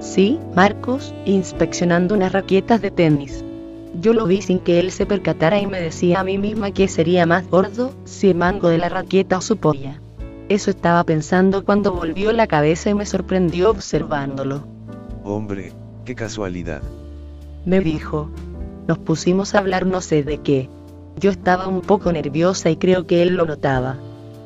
Sí, 0.00 0.41
Marcos, 0.57 1.15
inspeccionando 1.25 2.17
unas 2.17 2.33
raquetas 2.33 2.83
de 2.83 2.91
tenis. 2.91 3.45
Yo 4.00 4.15
lo 4.15 4.27
vi 4.27 4.43
sin 4.43 4.59
que 4.59 4.81
él 4.81 4.91
se 4.91 5.07
percatara 5.07 5.61
y 5.61 5.69
me 5.69 5.81
decía 5.81 6.19
a 6.19 6.25
mí 6.25 6.39
misma 6.39 6.73
que 6.73 6.89
sería 6.89 7.25
más 7.25 7.49
gordo 7.49 7.93
si 8.05 8.31
el 8.31 8.37
mango 8.37 8.69
de 8.69 8.79
la 8.79 8.89
raqueta 8.89 9.39
o 9.39 9.41
su 9.41 9.59
polla. 9.59 10.00
Eso 10.50 10.73
estaba 10.73 11.04
pensando 11.04 11.64
cuando 11.64 11.92
volvió 11.92 12.33
la 12.33 12.49
cabeza 12.49 12.90
y 12.90 12.95
me 12.95 13.07
sorprendió 13.07 13.71
observándolo. 13.71 14.64
Hombre, 15.23 15.73
qué 16.04 16.16
casualidad. 16.16 16.83
Me 17.64 17.78
dijo. 17.78 18.28
Nos 18.88 18.99
pusimos 18.99 19.54
a 19.54 19.61
hablar 19.61 19.87
no 19.87 20.00
sé 20.00 20.25
de 20.25 20.38
qué. 20.38 20.69
Yo 21.21 21.30
estaba 21.30 21.69
un 21.69 21.83
poco 21.83 22.11
nerviosa 22.11 22.69
y 22.69 22.76
creo 22.76 23.07
que 23.07 23.23
él 23.23 23.37
lo 23.37 23.47
notaba. 23.47 23.99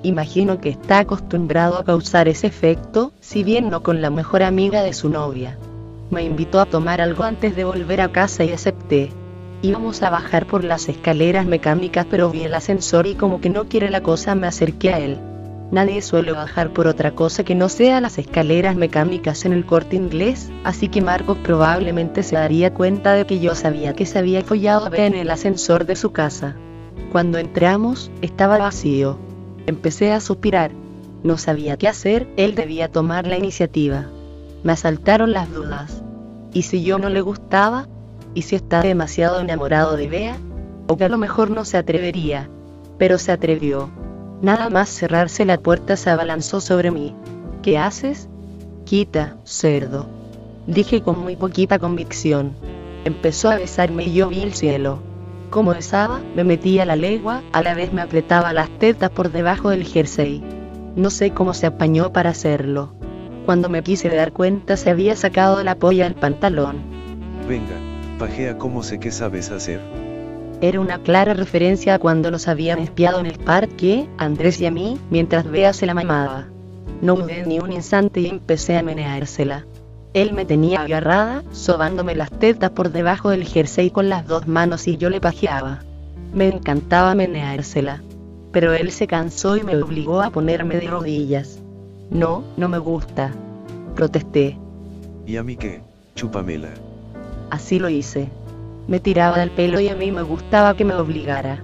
Imagino 0.02 0.60
que 0.60 0.68
está 0.68 0.98
acostumbrado 0.98 1.78
a 1.78 1.84
causar 1.84 2.28
ese 2.28 2.48
efecto, 2.48 3.12
si 3.20 3.42
bien 3.42 3.70
no 3.70 3.82
con 3.82 4.02
la 4.02 4.10
mejor 4.10 4.42
amiga 4.42 4.82
de 4.82 4.92
su 4.92 5.08
novia. 5.08 5.56
Me 6.10 6.22
invitó 6.22 6.60
a 6.60 6.66
tomar 6.66 7.00
algo 7.00 7.24
antes 7.24 7.56
de 7.56 7.64
volver 7.64 8.02
a 8.02 8.12
casa 8.12 8.44
y 8.44 8.52
acepté. 8.52 9.10
Íbamos 9.62 10.02
a 10.02 10.10
bajar 10.10 10.46
por 10.46 10.64
las 10.64 10.86
escaleras 10.90 11.46
mecánicas 11.46 12.06
pero 12.10 12.28
vi 12.28 12.42
el 12.42 12.52
ascensor 12.52 13.06
y 13.06 13.14
como 13.14 13.40
que 13.40 13.48
no 13.48 13.70
quiere 13.70 13.88
la 13.88 14.02
cosa 14.02 14.34
me 14.34 14.46
acerqué 14.46 14.92
a 14.92 14.98
él. 14.98 15.18
Nadie 15.70 16.02
suele 16.02 16.32
bajar 16.32 16.72
por 16.72 16.86
otra 16.86 17.12
cosa 17.12 17.42
que 17.42 17.54
no 17.54 17.68
sea 17.68 18.00
las 18.00 18.18
escaleras 18.18 18.76
mecánicas 18.76 19.44
en 19.44 19.52
el 19.52 19.66
corte 19.66 19.96
inglés, 19.96 20.50
así 20.62 20.88
que 20.88 21.00
Marcos 21.00 21.38
probablemente 21.42 22.22
se 22.22 22.36
daría 22.36 22.72
cuenta 22.72 23.14
de 23.14 23.26
que 23.26 23.40
yo 23.40 23.54
sabía 23.54 23.94
que 23.94 24.06
se 24.06 24.18
había 24.18 24.42
follado 24.42 24.86
a 24.86 24.90
ver 24.90 25.00
en 25.00 25.14
el 25.14 25.30
ascensor 25.30 25.86
de 25.86 25.96
su 25.96 26.12
casa. 26.12 26.54
Cuando 27.10 27.38
entramos, 27.38 28.10
estaba 28.22 28.58
vacío. 28.58 29.18
Empecé 29.66 30.12
a 30.12 30.20
suspirar. 30.20 30.72
No 31.22 31.38
sabía 31.38 31.76
qué 31.76 31.88
hacer, 31.88 32.28
él 32.36 32.54
debía 32.54 32.92
tomar 32.92 33.26
la 33.26 33.38
iniciativa. 33.38 34.06
Me 34.62 34.72
asaltaron 34.72 35.32
las 35.32 35.50
dudas. 35.50 36.02
¿Y 36.52 36.62
si 36.62 36.84
yo 36.84 36.98
no 36.98 37.08
le 37.08 37.22
gustaba? 37.22 37.88
¿Y 38.34 38.42
si 38.42 38.56
está 38.56 38.82
demasiado 38.82 39.40
enamorado 39.40 39.96
de 39.96 40.08
Bea? 40.08 40.36
O 40.86 40.96
que 40.96 41.04
a 41.04 41.08
lo 41.08 41.18
mejor 41.18 41.50
no 41.50 41.64
se 41.64 41.78
atrevería. 41.78 42.48
Pero 42.98 43.18
se 43.18 43.32
atrevió. 43.32 43.90
Nada 44.42 44.68
más 44.70 44.88
cerrarse 44.88 45.44
la 45.44 45.58
puerta 45.58 45.96
se 45.96 46.10
abalanzó 46.10 46.60
sobre 46.60 46.90
mí. 46.90 47.14
¿Qué 47.62 47.78
haces? 47.78 48.28
Quita, 48.84 49.36
cerdo. 49.44 50.06
Dije 50.66 51.02
con 51.02 51.20
muy 51.20 51.36
poquita 51.36 51.78
convicción. 51.78 52.54
Empezó 53.04 53.50
a 53.50 53.56
besarme 53.56 54.04
y 54.04 54.14
yo 54.14 54.28
vi 54.28 54.42
el 54.42 54.54
cielo. 54.54 55.00
Como 55.50 55.72
besaba, 55.72 56.20
me 56.34 56.42
metía 56.42 56.84
la 56.84 56.96
legua, 56.96 57.42
a 57.52 57.62
la 57.62 57.74
vez 57.74 57.92
me 57.92 58.02
apretaba 58.02 58.52
las 58.52 58.68
tetas 58.78 59.10
por 59.10 59.30
debajo 59.30 59.70
del 59.70 59.84
jersey. 59.84 60.42
No 60.96 61.10
sé 61.10 61.30
cómo 61.30 61.54
se 61.54 61.66
apañó 61.66 62.12
para 62.12 62.30
hacerlo. 62.30 62.94
Cuando 63.46 63.68
me 63.68 63.82
quise 63.82 64.08
dar 64.08 64.32
cuenta 64.32 64.76
se 64.76 64.90
había 64.90 65.16
sacado 65.16 65.62
la 65.62 65.76
polla 65.76 66.04
del 66.04 66.14
pantalón. 66.14 66.78
Venga, 67.48 67.74
pajea 68.18 68.58
como 68.58 68.82
sé 68.82 68.98
que 68.98 69.10
sabes 69.10 69.50
hacer. 69.50 69.80
Era 70.64 70.80
una 70.80 70.98
clara 70.98 71.34
referencia 71.34 71.92
a 71.92 71.98
cuando 71.98 72.30
nos 72.30 72.48
habían 72.48 72.78
espiado 72.78 73.20
en 73.20 73.26
el 73.26 73.38
parque, 73.38 74.08
Andrés 74.16 74.62
y 74.62 74.64
a 74.64 74.70
mí, 74.70 74.98
mientras 75.10 75.44
Bea 75.44 75.74
se 75.74 75.84
la 75.84 75.92
mamaba. 75.92 76.46
No 77.02 77.16
dudé 77.16 77.44
ni 77.44 77.58
un 77.58 77.70
instante 77.70 78.20
y 78.20 78.28
empecé 78.28 78.78
a 78.78 78.82
meneársela. 78.82 79.66
Él 80.14 80.32
me 80.32 80.46
tenía 80.46 80.80
agarrada, 80.80 81.44
sobándome 81.52 82.14
las 82.14 82.30
tetas 82.30 82.70
por 82.70 82.92
debajo 82.92 83.28
del 83.28 83.44
jersey 83.44 83.90
con 83.90 84.08
las 84.08 84.26
dos 84.26 84.48
manos 84.48 84.88
y 84.88 84.96
yo 84.96 85.10
le 85.10 85.20
pajeaba. 85.20 85.80
Me 86.32 86.48
encantaba 86.48 87.14
meneársela. 87.14 88.02
Pero 88.50 88.72
él 88.72 88.90
se 88.90 89.06
cansó 89.06 89.58
y 89.58 89.64
me 89.64 89.76
obligó 89.76 90.22
a 90.22 90.30
ponerme 90.30 90.76
de 90.76 90.88
rodillas. 90.88 91.58
No, 92.08 92.42
no 92.56 92.70
me 92.70 92.78
gusta. 92.78 93.34
Protesté. 93.94 94.56
¿Y 95.26 95.36
a 95.36 95.42
mí 95.42 95.56
qué? 95.56 95.82
Chúpamela. 96.14 96.70
Así 97.50 97.78
lo 97.78 97.90
hice. 97.90 98.30
Me 98.86 99.00
tiraba 99.00 99.38
del 99.38 99.50
pelo 99.50 99.80
y 99.80 99.88
a 99.88 99.96
mí 99.96 100.12
me 100.12 100.22
gustaba 100.22 100.76
que 100.76 100.84
me 100.84 100.94
obligara. 100.94 101.62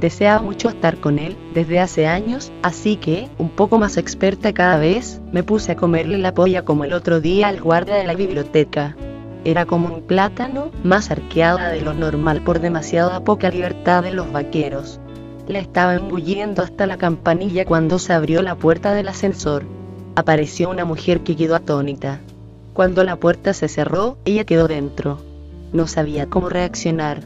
Deseaba 0.00 0.42
mucho 0.42 0.68
estar 0.68 0.98
con 0.98 1.18
él 1.18 1.36
desde 1.54 1.80
hace 1.80 2.06
años, 2.06 2.52
así 2.62 2.96
que, 2.96 3.28
un 3.38 3.48
poco 3.48 3.78
más 3.78 3.96
experta 3.96 4.52
cada 4.52 4.78
vez, 4.78 5.20
me 5.32 5.42
puse 5.42 5.72
a 5.72 5.76
comerle 5.76 6.18
la 6.18 6.34
polla 6.34 6.64
como 6.64 6.84
el 6.84 6.92
otro 6.92 7.20
día 7.20 7.48
al 7.48 7.60
guardia 7.60 7.96
de 7.96 8.04
la 8.04 8.14
biblioteca. 8.14 8.96
Era 9.44 9.66
como 9.66 9.92
un 9.92 10.02
plátano, 10.02 10.70
más 10.84 11.10
arqueada 11.10 11.70
de 11.70 11.80
lo 11.80 11.94
normal 11.94 12.42
por 12.42 12.60
demasiada 12.60 13.24
poca 13.24 13.50
libertad 13.50 14.02
de 14.02 14.12
los 14.12 14.30
vaqueros. 14.30 15.00
La 15.48 15.58
estaba 15.58 15.94
embulliendo 15.94 16.62
hasta 16.62 16.86
la 16.86 16.98
campanilla 16.98 17.64
cuando 17.64 17.98
se 17.98 18.12
abrió 18.12 18.42
la 18.42 18.54
puerta 18.54 18.92
del 18.92 19.08
ascensor. 19.08 19.64
Apareció 20.14 20.70
una 20.70 20.84
mujer 20.84 21.20
que 21.20 21.34
quedó 21.34 21.56
atónita. 21.56 22.20
Cuando 22.72 23.02
la 23.02 23.16
puerta 23.16 23.52
se 23.54 23.68
cerró, 23.68 24.18
ella 24.24 24.44
quedó 24.44 24.68
dentro. 24.68 25.27
No 25.72 25.86
sabía 25.86 26.26
cómo 26.26 26.48
reaccionar. 26.48 27.22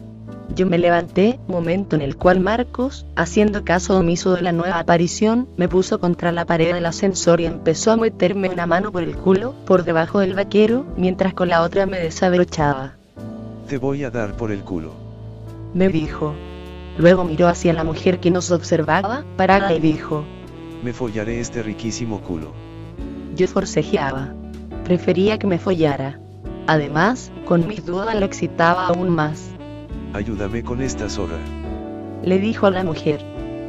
Yo 0.54 0.66
me 0.66 0.76
levanté, 0.76 1.38
momento 1.48 1.96
en 1.96 2.02
el 2.02 2.16
cual 2.16 2.40
Marcos, 2.40 3.06
haciendo 3.16 3.64
caso 3.64 3.98
omiso 3.98 4.34
de 4.34 4.42
la 4.42 4.52
nueva 4.52 4.78
aparición, 4.78 5.48
me 5.56 5.68
puso 5.68 5.98
contra 5.98 6.30
la 6.30 6.44
pared 6.44 6.74
del 6.74 6.84
ascensor 6.84 7.40
y 7.40 7.46
empezó 7.46 7.92
a 7.92 7.96
meterme 7.96 8.50
una 8.50 8.66
mano 8.66 8.92
por 8.92 9.02
el 9.02 9.16
culo, 9.16 9.54
por 9.64 9.84
debajo 9.84 10.18
del 10.18 10.34
vaquero, 10.34 10.84
mientras 10.96 11.32
con 11.32 11.48
la 11.48 11.62
otra 11.62 11.86
me 11.86 11.98
desabrochaba. 11.98 12.96
Te 13.68 13.78
voy 13.78 14.04
a 14.04 14.10
dar 14.10 14.36
por 14.36 14.52
el 14.52 14.60
culo. 14.60 14.92
Me 15.72 15.88
dijo. 15.88 16.34
Luego 16.98 17.24
miró 17.24 17.48
hacia 17.48 17.72
la 17.72 17.84
mujer 17.84 18.20
que 18.20 18.30
nos 18.30 18.50
observaba, 18.50 19.24
parada 19.36 19.72
y 19.72 19.80
dijo. 19.80 20.24
Me 20.82 20.92
follaré 20.92 21.40
este 21.40 21.62
riquísimo 21.62 22.20
culo. 22.20 22.52
Yo 23.34 23.48
forcejeaba. 23.48 24.34
Prefería 24.84 25.38
que 25.38 25.46
me 25.46 25.58
follara. 25.58 26.21
Además, 26.66 27.32
con 27.46 27.66
mis 27.66 27.84
dudas 27.84 28.14
lo 28.14 28.24
excitaba 28.24 28.86
aún 28.86 29.10
más. 29.10 29.50
Ayúdame 30.12 30.62
con 30.62 30.82
esta 30.82 31.08
zorra. 31.08 31.38
Le 32.22 32.38
dijo 32.38 32.66
a 32.66 32.70
la 32.70 32.84
mujer. 32.84 33.24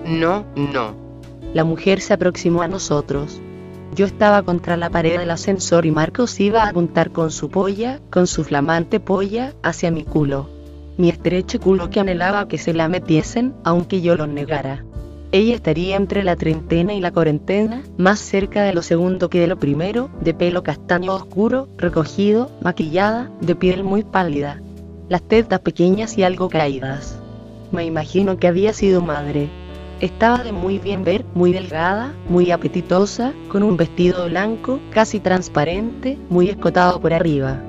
No, 0.05 0.45
no. 0.55 0.95
La 1.53 1.63
mujer 1.63 2.01
se 2.01 2.13
aproximó 2.13 2.61
a 2.61 2.67
nosotros. 2.67 3.41
Yo 3.95 4.05
estaba 4.05 4.41
contra 4.41 4.75
la 4.75 4.89
pared 4.89 5.19
del 5.19 5.31
ascensor 5.31 5.85
y 5.85 5.91
Marcos 5.91 6.39
iba 6.39 6.63
a 6.63 6.69
apuntar 6.69 7.11
con 7.11 7.31
su 7.31 7.49
polla, 7.49 7.99
con 8.09 8.27
su 8.27 8.43
flamante 8.43 8.99
polla, 8.99 9.53
hacia 9.61 9.91
mi 9.91 10.03
culo. 10.03 10.49
Mi 10.97 11.09
estrecho 11.09 11.59
culo 11.59 11.89
que 11.89 11.99
anhelaba 11.99 12.47
que 12.47 12.57
se 12.57 12.73
la 12.73 12.87
metiesen, 12.87 13.53
aunque 13.63 14.01
yo 14.01 14.15
lo 14.15 14.27
negara. 14.27 14.83
Ella 15.33 15.55
estaría 15.55 15.95
entre 15.95 16.23
la 16.23 16.35
treintena 16.35 16.93
y 16.93 17.01
la 17.01 17.11
cuarentena, 17.11 17.81
más 17.97 18.19
cerca 18.19 18.61
de 18.61 18.73
lo 18.75 18.83
segundo 18.83 19.31
que 19.31 19.39
de 19.39 19.47
lo 19.47 19.57
primero, 19.57 20.11
de 20.21 20.35
pelo 20.35 20.61
castaño 20.61 21.15
oscuro, 21.15 21.67
recogido, 21.75 22.51
maquillada, 22.61 23.31
de 23.41 23.55
piel 23.55 23.83
muy 23.83 24.03
pálida. 24.03 24.61
Las 25.09 25.23
tetas 25.23 25.61
pequeñas 25.61 26.19
y 26.19 26.23
algo 26.23 26.49
caídas. 26.49 27.19
Me 27.71 27.83
imagino 27.83 28.37
que 28.37 28.45
había 28.45 28.73
sido 28.73 29.01
madre. 29.01 29.49
Estaba 30.01 30.43
de 30.43 30.51
muy 30.51 30.77
bien 30.77 31.03
ver, 31.03 31.25
muy 31.33 31.51
delgada, 31.51 32.13
muy 32.29 32.51
apetitosa, 32.51 33.33
con 33.47 33.63
un 33.63 33.75
vestido 33.75 34.29
blanco, 34.29 34.79
casi 34.91 35.19
transparente, 35.19 36.15
muy 36.29 36.49
escotado 36.49 37.01
por 37.01 37.11
arriba. 37.11 37.59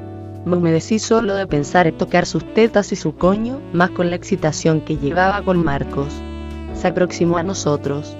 Me 0.44 0.59
humedecí 0.59 0.99
solo 0.99 1.35
de 1.35 1.47
pensar 1.47 1.87
en 1.87 1.97
tocar 1.97 2.26
sus 2.26 2.44
tetas 2.52 2.92
y 2.92 2.97
su 2.97 3.16
coño, 3.16 3.59
más 3.73 3.88
con 3.88 4.11
la 4.11 4.16
excitación 4.16 4.83
que 4.83 4.99
llevaba 4.99 5.42
con 5.42 5.64
Marcos 5.64 6.12
se 6.85 6.88
aproximó 6.88 7.38
a 7.38 7.43
nosotros. 7.43 8.14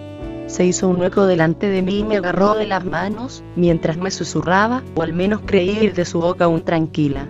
Se 0.47 0.65
hizo 0.65 0.89
un 0.89 0.99
hueco 0.99 1.27
delante 1.27 1.69
de 1.69 1.83
mí 1.83 1.99
y 1.99 2.03
me 2.03 2.17
agarró 2.17 2.55
de 2.55 2.67
las 2.67 2.83
manos, 2.83 3.45
mientras 3.57 3.99
me 3.99 4.11
susurraba, 4.11 4.83
o 4.95 5.03
al 5.03 5.13
menos 5.13 5.43
creí 5.45 5.85
ir 5.85 5.93
de 5.93 6.07
su 6.07 6.19
boca 6.19 6.47
aún 6.47 6.63
tranquila. 6.63 7.29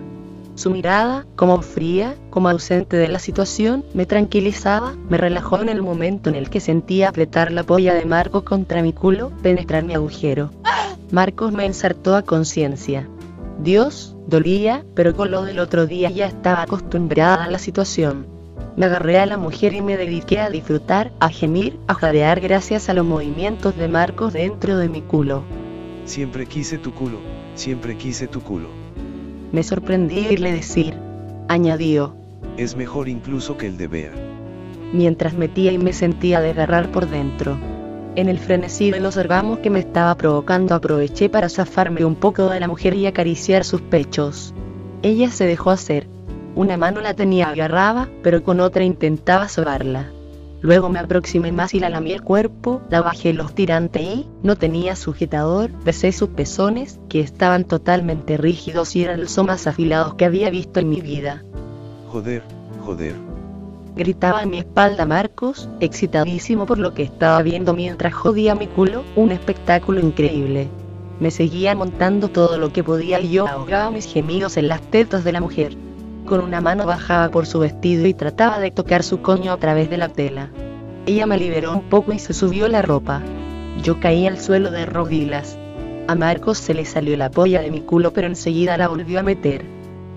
Su 0.55 0.69
mirada, 0.69 1.25
como 1.35 1.61
fría, 1.61 2.15
como 2.29 2.47
ausente 2.47 2.95
de 2.95 3.09
la 3.09 3.19
situación, 3.19 3.83
me 3.93 4.05
tranquilizaba, 4.05 4.93
me 5.09 5.17
relajó 5.17 5.61
en 5.61 5.67
el 5.67 5.81
momento 5.81 6.29
en 6.29 6.35
el 6.35 6.49
que 6.49 6.61
sentía 6.61 7.09
apretar 7.09 7.51
la 7.51 7.63
polla 7.63 7.93
de 7.93 8.05
Marcos 8.05 8.43
contra 8.43 8.81
mi 8.81 8.93
culo, 8.93 9.33
penetrar 9.43 9.83
mi 9.83 9.93
agujero. 9.93 10.51
Marcos 11.11 11.51
me 11.51 11.65
ensartó 11.65 12.15
a 12.15 12.21
conciencia. 12.21 13.09
Dios, 13.59 14.15
dolía, 14.25 14.85
pero 14.95 15.13
con 15.13 15.31
lo 15.31 15.43
del 15.43 15.59
otro 15.59 15.85
día 15.85 16.09
ya 16.11 16.27
estaba 16.27 16.61
acostumbrada 16.61 17.43
a 17.43 17.51
la 17.51 17.59
situación. 17.59 18.34
Me 18.75 18.85
agarré 18.87 19.19
a 19.19 19.25
la 19.25 19.37
mujer 19.37 19.73
y 19.73 19.81
me 19.81 19.95
dediqué 19.95 20.39
a 20.39 20.49
disfrutar, 20.49 21.11
a 21.19 21.29
gemir, 21.29 21.79
a 21.87 21.93
jadear 21.93 22.41
gracias 22.41 22.89
a 22.89 22.93
los 22.93 23.05
movimientos 23.05 23.77
de 23.77 23.87
Marcos 23.87 24.33
dentro 24.33 24.77
de 24.77 24.89
mi 24.89 25.01
culo. 25.01 25.43
Siempre 26.03 26.45
quise 26.45 26.77
tu 26.77 26.93
culo, 26.93 27.19
siempre 27.55 27.97
quise 27.97 28.27
tu 28.27 28.41
culo. 28.41 28.67
Me 29.53 29.63
sorprendí 29.63 30.27
oírle 30.27 30.51
decir, 30.51 30.93
añadió, 31.47 32.15
Es 32.57 32.75
mejor 32.75 33.07
incluso 33.07 33.57
que 33.57 33.67
el 33.67 33.77
de 33.77 33.87
Bea. 33.87 34.11
mientras 34.93 35.33
metía 35.33 35.71
y 35.71 35.77
me 35.77 35.93
sentía 35.93 36.41
desgarrar 36.41 36.91
por 36.91 37.09
dentro. 37.09 37.57
En 38.15 38.29
el 38.29 38.39
frenesí 38.39 38.91
de 38.91 38.99
los 39.01 39.17
orgasmos 39.17 39.59
que 39.59 39.69
me 39.69 39.79
estaba 39.79 40.15
provocando 40.15 40.73
aproveché 40.75 41.29
para 41.29 41.49
zafarme 41.49 42.05
un 42.05 42.15
poco 42.15 42.49
de 42.49 42.59
la 42.59 42.67
mujer 42.67 42.93
y 42.93 43.07
acariciar 43.07 43.65
sus 43.65 43.81
pechos. 43.81 44.53
Ella 45.01 45.29
se 45.31 45.45
dejó 45.45 45.71
hacer. 45.71 46.07
Una 46.55 46.77
mano 46.77 47.01
la 47.01 47.13
tenía 47.13 47.49
agarrada, 47.49 48.09
pero 48.23 48.41
con 48.41 48.61
otra 48.61 48.85
intentaba 48.85 49.49
sobarla. 49.49 50.09
Luego 50.61 50.89
me 50.89 50.99
aproximé 50.99 51.51
más 51.51 51.73
y 51.73 51.81
la 51.81 51.89
lamí 51.89 52.13
el 52.13 52.23
cuerpo, 52.23 52.81
la 52.89 53.01
bajé 53.01 53.33
los 53.33 53.53
tirantes 53.53 54.01
y, 54.01 54.27
no 54.41 54.55
tenía 54.55 54.95
sujetador, 54.95 55.69
besé 55.83 56.13
sus 56.13 56.29
pezones, 56.29 56.97
que 57.09 57.19
estaban 57.19 57.65
totalmente 57.65 58.37
rígidos 58.37 58.95
y 58.95 59.03
eran 59.03 59.19
los 59.19 59.37
más 59.43 59.67
afilados 59.67 60.15
que 60.15 60.25
había 60.25 60.49
visto 60.49 60.79
en 60.79 60.89
mi 60.89 61.01
vida. 61.01 61.43
Joder, 62.11 62.41
joder. 62.85 63.15
Gritaba 63.97 64.39
a 64.39 64.45
mi 64.45 64.57
espalda 64.57 65.05
Marcos, 65.05 65.69
excitadísimo 65.81 66.65
por 66.65 66.79
lo 66.79 66.93
que 66.93 67.03
estaba 67.03 67.41
viendo 67.41 67.73
mientras 67.73 68.13
jodía 68.13 68.55
mi 68.55 68.67
culo, 68.67 69.03
un 69.15 69.31
espectáculo 69.31 69.99
increíble. 69.99 70.69
Me 71.19 71.31
seguía 71.31 71.75
montando 71.75 72.29
todo 72.29 72.57
lo 72.57 72.73
que 72.73 72.83
podía 72.83 73.19
y 73.19 73.29
yo 73.29 73.47
ahogaba 73.47 73.91
mis 73.91 74.05
gemidos 74.05 74.57
en 74.57 74.69
las 74.69 74.81
tetas 74.81 75.23
de 75.23 75.31
la 75.31 75.41
mujer. 75.41 75.84
Con 76.25 76.41
una 76.41 76.59
mano 76.59 76.87
bajaba 76.87 77.29
por 77.29 77.45
su 77.45 77.59
vestido 77.59 78.07
y 78.07 78.15
trataba 78.15 78.59
de 78.59 78.71
tocar 78.71 79.03
su 79.03 79.21
coño 79.21 79.51
a 79.51 79.57
través 79.57 79.91
de 79.91 79.97
la 79.97 80.09
tela. 80.09 80.49
Ella 81.05 81.27
me 81.27 81.37
liberó 81.37 81.71
un 81.71 81.83
poco 81.83 82.13
y 82.13 82.19
se 82.19 82.33
subió 82.33 82.67
la 82.67 82.81
ropa. 82.81 83.21
Yo 83.83 83.99
caí 83.99 84.25
al 84.25 84.39
suelo 84.39 84.71
de 84.71 84.87
rodillas. 84.87 85.55
A 86.07 86.15
Marcos 86.15 86.57
se 86.57 86.73
le 86.73 86.85
salió 86.85 87.15
la 87.15 87.29
polla 87.29 87.61
de 87.61 87.69
mi 87.69 87.81
culo 87.81 88.11
pero 88.11 88.25
enseguida 88.25 88.75
la 88.75 88.87
volvió 88.87 89.19
a 89.19 89.23
meter. 89.23 89.65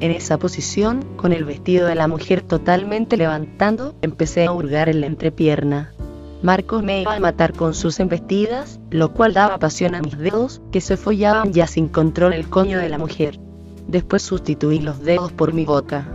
En 0.00 0.10
esa 0.10 0.38
posición, 0.38 1.04
con 1.16 1.34
el 1.34 1.44
vestido 1.44 1.86
de 1.86 1.94
la 1.94 2.08
mujer 2.08 2.40
totalmente 2.40 3.18
levantando, 3.18 3.94
empecé 4.00 4.46
a 4.46 4.52
hurgar 4.52 4.88
en 4.88 5.02
la 5.02 5.08
entrepierna. 5.08 5.92
Marcos 6.40 6.82
me 6.82 7.02
iba 7.02 7.16
a 7.16 7.20
matar 7.20 7.52
con 7.52 7.74
sus 7.74 8.00
embestidas, 8.00 8.80
lo 8.90 9.12
cual 9.12 9.34
daba 9.34 9.58
pasión 9.58 9.94
a 9.94 10.00
mis 10.00 10.16
dedos, 10.16 10.62
que 10.72 10.80
se 10.80 10.96
follaban 10.96 11.52
ya 11.52 11.66
sin 11.66 11.88
control 11.88 12.32
el 12.32 12.48
coño 12.48 12.78
de 12.78 12.88
la 12.88 12.96
mujer. 12.96 13.40
Después 13.88 14.20
sustituí 14.22 14.80
los 14.80 15.02
dedos 15.02 15.32
por 15.32 15.54
mi 15.54 15.64
boca. 15.64 16.06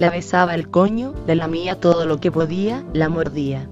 La 0.00 0.10
besaba 0.10 0.56
el 0.56 0.68
coño, 0.68 1.14
la 1.26 1.36
lamía 1.36 1.78
todo 1.78 2.04
lo 2.04 2.18
que 2.18 2.32
podía, 2.32 2.84
la 2.92 3.08
mordía. 3.08 3.68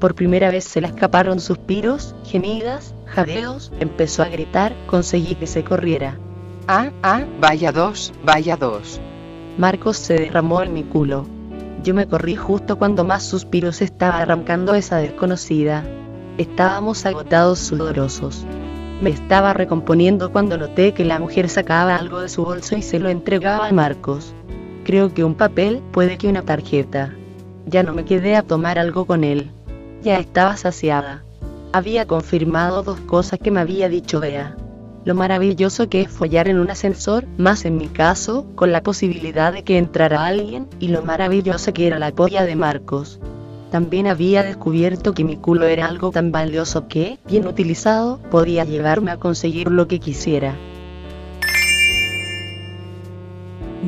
Por 0.00 0.14
primera 0.14 0.50
vez 0.50 0.64
se 0.64 0.80
le 0.80 0.86
escaparon 0.86 1.38
suspiros, 1.38 2.14
gemidas, 2.24 2.94
jadeos, 3.04 3.72
empezó 3.78 4.22
a 4.22 4.28
gritar, 4.28 4.74
conseguí 4.86 5.34
que 5.34 5.46
se 5.46 5.64
corriera. 5.64 6.18
Ah, 6.66 6.90
ah, 7.02 7.26
vaya 7.40 7.72
dos, 7.72 8.14
vaya 8.24 8.56
dos. 8.56 9.00
Marcos 9.58 9.98
se 9.98 10.14
derramó 10.14 10.62
en 10.62 10.72
mi 10.72 10.84
culo. 10.84 11.26
Yo 11.84 11.92
me 11.92 12.06
corrí 12.08 12.36
justo 12.36 12.78
cuando 12.78 13.04
más 13.04 13.22
suspiros 13.22 13.82
estaba 13.82 14.20
arrancando 14.20 14.74
esa 14.74 14.96
desconocida. 14.96 15.84
Estábamos 16.38 17.04
agotados 17.04 17.58
sudorosos. 17.58 18.46
Me 19.00 19.10
estaba 19.10 19.54
recomponiendo 19.54 20.32
cuando 20.32 20.58
noté 20.58 20.92
que 20.92 21.04
la 21.04 21.20
mujer 21.20 21.48
sacaba 21.48 21.94
algo 21.94 22.20
de 22.20 22.28
su 22.28 22.44
bolso 22.44 22.76
y 22.76 22.82
se 22.82 22.98
lo 22.98 23.08
entregaba 23.08 23.68
a 23.68 23.72
Marcos. 23.72 24.34
Creo 24.82 25.14
que 25.14 25.22
un 25.22 25.36
papel, 25.36 25.82
puede 25.92 26.18
que 26.18 26.26
una 26.26 26.42
tarjeta. 26.42 27.14
Ya 27.66 27.84
no 27.84 27.92
me 27.94 28.04
quedé 28.04 28.34
a 28.34 28.42
tomar 28.42 28.76
algo 28.76 29.04
con 29.04 29.22
él. 29.22 29.52
Ya 30.02 30.18
estaba 30.18 30.56
saciada. 30.56 31.22
Había 31.72 32.06
confirmado 32.06 32.82
dos 32.82 32.98
cosas 33.00 33.38
que 33.38 33.52
me 33.52 33.60
había 33.60 33.88
dicho 33.88 34.18
Bea. 34.18 34.56
Lo 35.04 35.14
maravilloso 35.14 35.88
que 35.88 36.00
es 36.00 36.08
follar 36.08 36.48
en 36.48 36.58
un 36.58 36.70
ascensor, 36.70 37.24
más 37.36 37.64
en 37.66 37.76
mi 37.76 37.86
caso, 37.86 38.46
con 38.56 38.72
la 38.72 38.82
posibilidad 38.82 39.52
de 39.52 39.62
que 39.62 39.78
entrara 39.78 40.26
alguien, 40.26 40.66
y 40.80 40.88
lo 40.88 41.02
maravillosa 41.02 41.72
que 41.72 41.86
era 41.86 42.00
la 42.00 42.10
polla 42.10 42.44
de 42.44 42.56
Marcos. 42.56 43.20
También 43.70 44.06
había 44.06 44.42
descubierto 44.42 45.12
que 45.12 45.24
mi 45.24 45.36
culo 45.36 45.66
era 45.66 45.86
algo 45.86 46.10
tan 46.10 46.32
valioso 46.32 46.88
que, 46.88 47.18
bien 47.26 47.46
utilizado, 47.46 48.18
podía 48.30 48.64
llevarme 48.64 49.10
a 49.10 49.18
conseguir 49.18 49.70
lo 49.70 49.88
que 49.88 50.00
quisiera. 50.00 50.56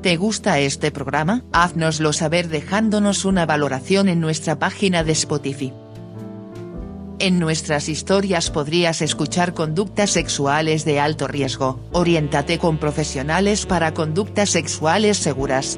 ¿Te 0.02 0.18
gusta 0.18 0.58
este 0.58 0.90
programa? 0.90 1.44
Haznoslo 1.52 2.14
saber 2.14 2.48
dejándonos 2.48 3.26
una 3.26 3.46
valoración 3.46 4.10
en 4.10 4.20
nuestra 4.20 4.58
página 4.58 5.04
de 5.04 5.12
Spotify. 5.12 5.72
En 7.20 7.38
nuestras 7.38 7.90
historias 7.90 8.50
podrías 8.50 9.04
escuchar 9.04 9.54
conductas 9.54 10.10
sexuales 10.10 10.84
de 10.84 11.00
alto 11.00 11.28
riesgo. 11.28 11.80
Oriéntate 11.92 12.58
con 12.58 12.80
profesionales 12.80 13.68
para 13.68 13.94
conductas 13.94 14.50
sexuales 14.50 15.18
seguras. 15.18 15.78